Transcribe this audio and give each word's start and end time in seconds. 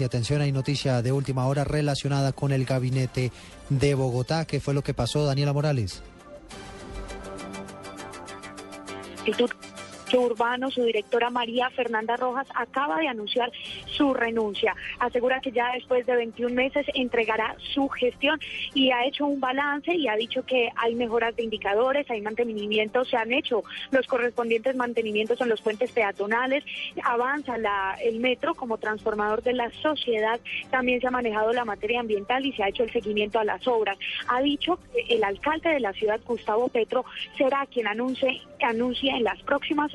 Sí, 0.00 0.04
atención, 0.04 0.40
hay 0.40 0.50
noticia 0.50 1.02
de 1.02 1.12
última 1.12 1.46
hora 1.46 1.62
relacionada 1.62 2.32
con 2.32 2.52
el 2.52 2.64
gabinete 2.64 3.32
de 3.68 3.94
Bogotá. 3.94 4.46
¿Qué 4.46 4.58
fue 4.58 4.72
lo 4.72 4.80
que 4.80 4.94
pasó, 4.94 5.26
Daniela 5.26 5.52
Morales? 5.52 6.00
Urbano, 10.18 10.70
su 10.70 10.82
directora 10.82 11.30
María 11.30 11.70
Fernanda 11.70 12.16
Rojas 12.16 12.46
acaba 12.54 12.98
de 12.98 13.08
anunciar 13.08 13.50
su 13.86 14.14
renuncia. 14.14 14.74
Asegura 14.98 15.40
que 15.40 15.52
ya 15.52 15.72
después 15.72 16.06
de 16.06 16.16
21 16.16 16.54
meses 16.54 16.86
entregará 16.94 17.56
su 17.74 17.88
gestión 17.88 18.40
y 18.74 18.90
ha 18.90 19.04
hecho 19.04 19.26
un 19.26 19.40
balance 19.40 19.94
y 19.94 20.08
ha 20.08 20.16
dicho 20.16 20.44
que 20.44 20.70
hay 20.76 20.94
mejoras 20.94 21.36
de 21.36 21.44
indicadores, 21.44 22.10
hay 22.10 22.20
mantenimientos, 22.20 23.08
se 23.08 23.16
han 23.16 23.32
hecho 23.32 23.62
los 23.90 24.06
correspondientes 24.06 24.76
mantenimientos 24.76 25.40
en 25.40 25.48
los 25.48 25.60
puentes 25.60 25.92
peatonales, 25.92 26.64
avanza 27.04 27.56
el 28.02 28.20
metro 28.20 28.54
como 28.54 28.78
transformador 28.78 29.42
de 29.42 29.52
la 29.52 29.70
sociedad, 29.82 30.40
también 30.70 31.00
se 31.00 31.06
ha 31.06 31.10
manejado 31.10 31.52
la 31.52 31.64
materia 31.64 32.00
ambiental 32.00 32.44
y 32.44 32.52
se 32.52 32.62
ha 32.62 32.68
hecho 32.68 32.84
el 32.84 32.92
seguimiento 32.92 33.38
a 33.38 33.44
las 33.44 33.66
obras. 33.66 33.98
Ha 34.28 34.40
dicho 34.42 34.78
que 34.92 35.14
el 35.14 35.24
alcalde 35.24 35.70
de 35.70 35.80
la 35.80 35.92
ciudad, 35.92 36.20
Gustavo 36.24 36.68
Petro, 36.68 37.04
será 37.36 37.66
quien 37.66 37.86
anuncie, 37.86 38.40
anuncie 38.62 39.10
en 39.10 39.24
las 39.24 39.40
próximas 39.42 39.94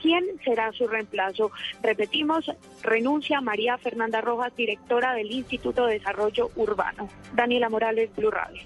quién 0.00 0.24
será 0.44 0.72
su 0.72 0.86
reemplazo. 0.86 1.50
Repetimos, 1.82 2.50
renuncia 2.82 3.40
María 3.40 3.78
Fernanda 3.78 4.20
Rojas, 4.20 4.54
directora 4.56 5.14
del 5.14 5.30
Instituto 5.30 5.86
de 5.86 5.94
Desarrollo 5.94 6.50
Urbano. 6.56 7.08
Daniela 7.34 7.68
Morales, 7.68 8.10
Blue 8.16 8.30
Radio. 8.30 8.62